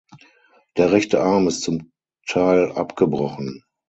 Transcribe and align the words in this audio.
Der 0.77 0.91
rechte 0.93 1.21
Arm 1.21 1.47
ist 1.47 1.61
zum 1.61 1.91
Teil 2.27 2.71
abgebrochen. 2.71 3.61